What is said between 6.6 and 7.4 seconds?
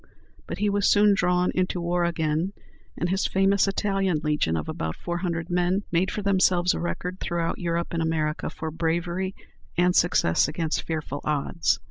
a record